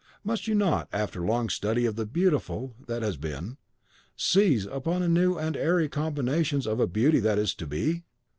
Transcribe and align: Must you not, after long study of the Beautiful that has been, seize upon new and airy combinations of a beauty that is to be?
Must 0.23 0.47
you 0.47 0.55
not, 0.55 0.89
after 0.91 1.21
long 1.21 1.47
study 1.47 1.85
of 1.85 1.95
the 1.95 2.07
Beautiful 2.07 2.73
that 2.87 3.03
has 3.03 3.17
been, 3.17 3.57
seize 4.15 4.65
upon 4.65 5.13
new 5.13 5.37
and 5.37 5.55
airy 5.55 5.87
combinations 5.89 6.65
of 6.65 6.79
a 6.79 6.87
beauty 6.87 7.19
that 7.19 7.37
is 7.37 7.53
to 7.53 7.67
be? 7.67 8.01